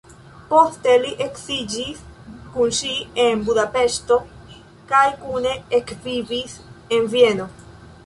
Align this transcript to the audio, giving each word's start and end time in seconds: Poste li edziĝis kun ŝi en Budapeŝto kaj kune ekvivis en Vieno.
Poste 0.51 0.95
li 1.03 1.11
edziĝis 1.25 1.99
kun 2.57 2.73
ŝi 2.79 2.91
en 3.27 3.45
Budapeŝto 3.51 4.21
kaj 4.95 5.07
kune 5.23 5.57
ekvivis 5.83 6.61
en 6.99 7.11
Vieno. 7.17 7.53